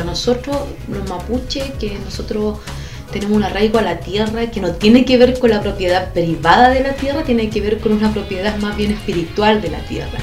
Para 0.00 0.12
nosotros, 0.12 0.56
los 0.90 1.06
mapuches, 1.10 1.72
que 1.78 1.98
nosotros 2.02 2.56
tenemos 3.12 3.36
un 3.36 3.42
arraigo 3.42 3.78
a 3.78 3.82
la 3.82 4.00
tierra 4.00 4.50
que 4.50 4.62
no 4.62 4.72
tiene 4.72 5.04
que 5.04 5.18
ver 5.18 5.38
con 5.38 5.50
la 5.50 5.60
propiedad 5.60 6.14
privada 6.14 6.70
de 6.70 6.80
la 6.80 6.94
tierra, 6.94 7.22
tiene 7.22 7.50
que 7.50 7.60
ver 7.60 7.80
con 7.80 7.92
una 7.92 8.10
propiedad 8.10 8.56
más 8.56 8.78
bien 8.78 8.92
espiritual 8.92 9.60
de 9.60 9.68
la 9.68 9.80
tierra. 9.80 10.18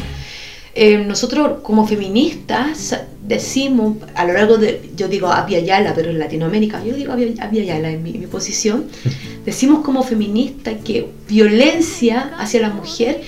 Eh, 0.74 0.98
nosotros 0.98 1.60
como 1.62 1.86
feministas 1.86 3.02
decimos 3.22 3.98
a 4.16 4.26
lo 4.26 4.34
largo 4.34 4.58
de, 4.58 4.90
yo 4.96 5.08
digo 5.08 5.28
Abya 5.28 5.60
Yala, 5.60 5.94
pero 5.94 6.10
en 6.10 6.18
Latinoamérica, 6.18 6.84
yo 6.84 6.96
digo 6.96 7.14
Abya 7.14 7.64
Yala 7.64 7.92
en 7.92 8.02
mi, 8.02 8.14
mi 8.14 8.26
posición, 8.26 8.88
decimos 9.46 9.86
como 9.86 10.02
feministas 10.02 10.74
que 10.84 11.08
violencia 11.28 12.34
hacia 12.40 12.62
la 12.62 12.72
mujer 12.72 13.22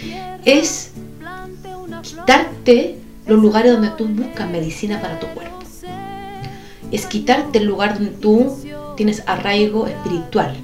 es 0.45 0.93
quitarte 2.02 2.95
los 3.27 3.39
lugares 3.39 3.73
donde 3.73 3.89
tú 3.89 4.07
buscas 4.07 4.50
medicina 4.50 5.00
para 5.00 5.20
tu 5.20 5.27
cuerpo. 5.27 5.58
Es 6.92 7.06
quitarte 7.06 7.60
el 7.60 7.66
lugar 7.66 7.96
donde 7.96 8.11
tú 8.11 8.56
tienes 8.96 9.24
arraigo 9.28 9.88
espiritual, 9.88 10.56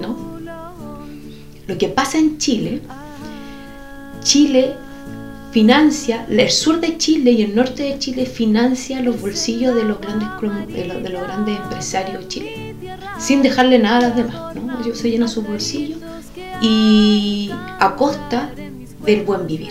¿no? 0.00 0.38
Lo 1.66 1.76
que 1.76 1.88
pasa 1.88 2.18
en 2.18 2.38
Chile, 2.38 2.80
Chile 4.22 4.74
financia, 5.52 6.26
el 6.28 6.50
sur 6.50 6.80
de 6.80 6.96
Chile 6.98 7.32
y 7.32 7.42
el 7.42 7.54
norte 7.54 7.82
de 7.82 7.98
Chile 7.98 8.26
financia 8.26 9.00
los 9.02 9.20
bolsillos 9.20 9.74
de 9.74 9.84
los 9.84 10.00
grandes, 10.00 10.28
de 10.68 10.84
los, 10.86 11.22
grandes 11.22 11.58
empresarios 11.58 12.28
chilenos, 12.28 12.76
sin 13.18 13.42
dejarle 13.42 13.78
nada 13.78 13.98
a 13.98 14.08
los 14.08 14.16
demás, 14.16 14.54
¿no? 14.54 14.80
Ellos 14.80 14.98
se 14.98 15.10
llenan 15.10 15.28
sus 15.28 15.46
bolsillos 15.46 15.98
y 16.62 17.50
a 17.52 17.94
costa 17.96 18.50
del 19.04 19.22
buen 19.22 19.46
vivir. 19.46 19.70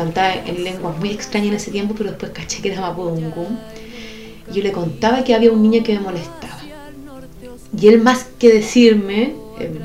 Cantaba 0.00 0.34
en 0.34 0.64
lenguas 0.64 0.98
muy 0.98 1.10
extrañas 1.10 1.48
en 1.48 1.54
ese 1.54 1.70
tiempo, 1.70 1.94
pero 1.96 2.10
después 2.10 2.32
caché 2.32 2.62
que 2.62 2.72
era 2.72 2.80
Mapudungún. 2.80 3.58
Y 4.50 4.56
yo 4.56 4.62
le 4.62 4.72
contaba 4.72 5.22
que 5.24 5.34
había 5.34 5.52
un 5.52 5.62
niño 5.62 5.82
que 5.82 5.94
me 5.94 6.00
molestaba. 6.00 6.58
Y 7.78 7.88
él 7.88 8.00
más 8.00 8.26
que 8.38 8.52
decirme, 8.52 9.34
eh, 9.60 9.80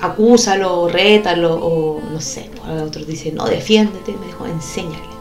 acúsalo, 0.00 0.88
rétalo, 0.88 1.54
o 1.54 2.00
no 2.00 2.20
sé, 2.20 2.50
otro 2.84 3.04
dice, 3.04 3.32
no, 3.32 3.46
defiéndete, 3.46 4.12
me 4.12 4.26
dijo, 4.26 4.46
enséñale. 4.46 5.16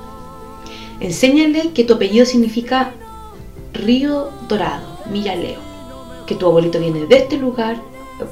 Enséñale 1.00 1.72
que 1.72 1.84
tu 1.84 1.94
apellido 1.94 2.26
significa 2.26 2.92
río 3.74 4.30
dorado, 4.50 5.00
millaleo. 5.12 5.60
Que 6.26 6.36
tu 6.36 6.48
abuelito 6.48 6.80
viene 6.80 7.06
de 7.06 7.18
este 7.18 7.38
lugar, 7.38 7.82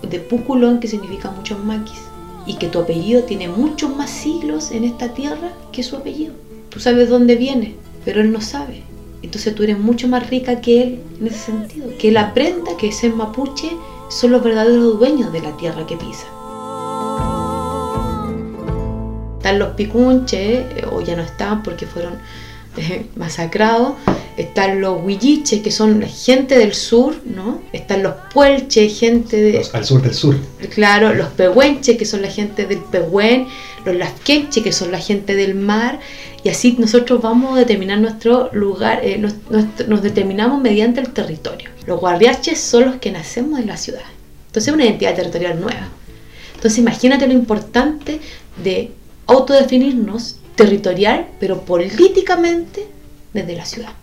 de 0.01 0.19
Puculón, 0.19 0.79
que 0.79 0.87
significa 0.87 1.29
muchos 1.29 1.63
maquis 1.63 2.12
y 2.45 2.55
que 2.55 2.67
tu 2.67 2.79
apellido 2.79 3.23
tiene 3.23 3.47
muchos 3.47 3.95
más 3.95 4.09
siglos 4.09 4.71
en 4.71 4.83
esta 4.83 5.13
tierra 5.13 5.53
que 5.71 5.83
su 5.83 5.95
apellido. 5.95 6.33
Tú 6.69 6.79
sabes 6.79 7.09
dónde 7.09 7.35
viene, 7.35 7.75
pero 8.03 8.21
él 8.21 8.31
no 8.31 8.41
sabe. 8.41 8.83
Entonces 9.21 9.55
tú 9.55 9.63
eres 9.63 9.79
mucho 9.79 10.07
más 10.07 10.29
rica 10.29 10.59
que 10.59 10.81
él 10.81 10.99
en 11.19 11.27
ese 11.27 11.37
sentido. 11.37 11.87
Que 11.97 12.09
él 12.09 12.17
aprenda 12.17 12.75
que 12.77 12.89
ese 12.89 13.09
mapuche 13.09 13.71
son 14.09 14.31
los 14.31 14.43
verdaderos 14.43 14.99
dueños 14.99 15.31
de 15.31 15.41
la 15.41 15.55
tierra 15.57 15.85
que 15.85 15.95
pisa. 15.95 16.27
Están 19.37 19.59
los 19.59 19.69
picunches, 19.75 20.41
eh, 20.41 20.85
o 20.91 21.01
ya 21.01 21.15
no 21.15 21.21
están 21.21 21.63
porque 21.63 21.85
fueron 21.85 22.13
eh, 22.77 23.05
masacrados, 23.15 23.93
están 24.37 24.81
los 24.81 25.01
huilliches, 25.03 25.61
que 25.61 25.71
son 25.71 25.99
la 25.99 26.07
gente 26.07 26.57
del 26.57 26.73
sur, 26.73 27.15
¿no? 27.25 27.61
Están 27.71 28.03
los 28.03 28.13
puelches, 28.33 28.99
gente 28.99 29.37
de... 29.37 29.65
al 29.73 29.85
sur 29.85 30.01
del 30.01 30.13
sur. 30.13 30.37
Claro, 30.73 31.13
los 31.13 31.27
pehuenches, 31.29 31.97
que 31.97 32.05
son 32.05 32.21
la 32.21 32.29
gente 32.29 32.65
del 32.65 32.79
pehuen, 32.79 33.47
los 33.85 33.95
lasquenches, 33.95 34.63
que 34.63 34.71
son 34.71 34.91
la 34.91 34.99
gente 34.99 35.35
del 35.35 35.55
mar, 35.55 35.99
y 36.43 36.49
así 36.49 36.75
nosotros 36.77 37.21
vamos 37.21 37.55
a 37.55 37.59
determinar 37.59 37.99
nuestro 37.99 38.49
lugar, 38.53 38.99
eh, 39.03 39.17
nos, 39.17 39.35
nos, 39.87 40.01
determinamos 40.01 40.61
mediante 40.61 40.99
el 40.99 41.11
territorio. 41.11 41.69
Los 41.85 41.99
guardiaches 41.99 42.59
son 42.59 42.85
los 42.85 42.95
que 42.95 43.11
nacemos 43.11 43.59
en 43.59 43.67
la 43.67 43.77
ciudad. 43.77 44.03
Entonces 44.47 44.67
es 44.67 44.73
una 44.73 44.85
identidad 44.85 45.15
territorial 45.15 45.59
nueva. 45.59 45.89
Entonces 46.55 46.79
imagínate 46.79 47.27
lo 47.27 47.33
importante 47.33 48.19
de 48.63 48.91
autodefinirnos 49.27 50.37
territorial, 50.55 51.27
pero 51.39 51.61
políticamente 51.61 52.87
desde 53.33 53.55
la 53.55 53.65
ciudad. 53.65 53.93